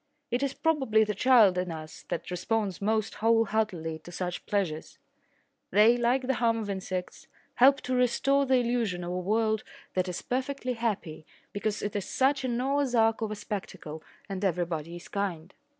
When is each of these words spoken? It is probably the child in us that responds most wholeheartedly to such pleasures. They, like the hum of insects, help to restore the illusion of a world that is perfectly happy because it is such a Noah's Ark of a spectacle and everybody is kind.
It 0.31 0.41
is 0.41 0.55
probably 0.55 1.03
the 1.03 1.13
child 1.13 1.59
in 1.59 1.71
us 1.71 2.05
that 2.09 2.31
responds 2.31 2.81
most 2.81 3.13
wholeheartedly 3.21 3.99
to 3.99 4.11
such 4.11 4.47
pleasures. 4.47 4.97
They, 5.69 5.95
like 5.95 6.25
the 6.25 6.33
hum 6.41 6.57
of 6.57 6.71
insects, 6.71 7.27
help 7.57 7.81
to 7.81 7.93
restore 7.93 8.47
the 8.47 8.55
illusion 8.57 9.03
of 9.03 9.11
a 9.11 9.19
world 9.19 9.63
that 9.93 10.09
is 10.09 10.23
perfectly 10.23 10.73
happy 10.73 11.27
because 11.53 11.83
it 11.83 11.95
is 11.95 12.05
such 12.05 12.43
a 12.43 12.47
Noah's 12.47 12.95
Ark 12.95 13.21
of 13.21 13.29
a 13.29 13.35
spectacle 13.35 14.01
and 14.27 14.43
everybody 14.43 14.95
is 14.95 15.07
kind. 15.07 15.53